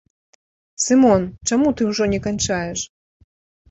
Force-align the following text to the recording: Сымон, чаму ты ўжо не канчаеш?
Сымон, 0.85 1.21
чаму 1.51 1.67
ты 1.77 1.81
ўжо 1.93 2.11
не 2.17 2.25
канчаеш? 2.27 2.79